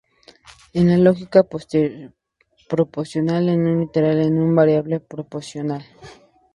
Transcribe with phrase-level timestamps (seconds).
[0.73, 1.43] En la lógica
[2.67, 5.85] proposicional, un literal es una variable proposicional.